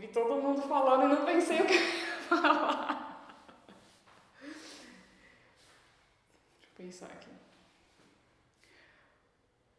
[0.00, 3.36] vi todo mundo falando e não pensei o que ia falar.
[4.40, 4.56] Deixa
[6.62, 7.28] eu pensar aqui.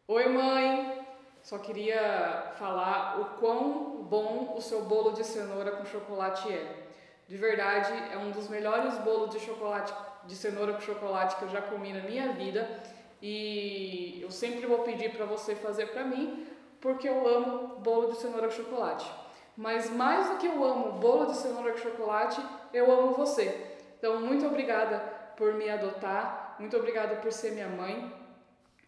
[0.07, 1.07] Oi, mãe!
[1.41, 6.85] Só queria falar o quão bom o seu bolo de cenoura com chocolate é.
[7.27, 9.91] De verdade, é um dos melhores bolos de chocolate
[10.27, 12.83] de cenoura com chocolate que eu já comi na minha vida
[13.19, 16.45] e eu sempre vou pedir para você fazer para mim,
[16.79, 19.11] porque eu amo bolo de cenoura com chocolate.
[19.55, 22.41] Mas mais do que eu amo bolo de cenoura com chocolate,
[22.73, 23.77] eu amo você.
[23.97, 24.99] Então, muito obrigada
[25.35, 28.11] por me adotar, muito obrigada por ser minha mãe,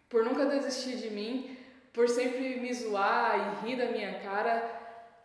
[0.10, 1.58] por nunca desistir de mim,
[1.92, 4.64] por sempre me zoar e rir da minha cara,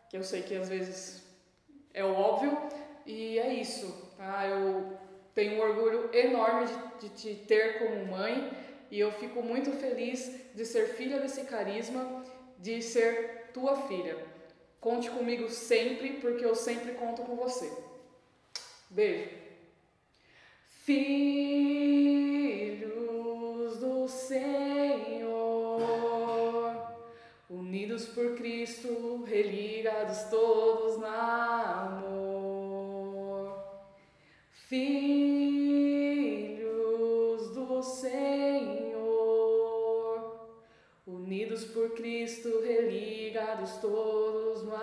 [0.09, 1.23] que eu sei que às vezes
[1.95, 2.56] é óbvio,
[3.06, 4.47] e é isso, tá?
[4.47, 4.98] Eu
[5.34, 8.50] tenho um orgulho enorme de, de te ter como mãe
[8.91, 12.25] e eu fico muito feliz de ser filha desse carisma,
[12.58, 14.17] de ser tua filha.
[14.80, 17.70] Conte comigo sempre, porque eu sempre conto com você.
[18.88, 19.30] Beijo.
[20.84, 21.38] Filhos
[23.78, 25.28] do Senhor,
[27.50, 33.58] unidos por Cristo, religados todos na amor.
[34.68, 35.17] Filhos
[41.28, 44.77] unidos por Cristo, religados todos no.